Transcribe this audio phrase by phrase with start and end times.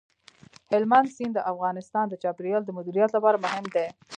[0.71, 3.87] هلمند سیند د افغانستان د چاپیریال د مدیریت لپاره مهم دي.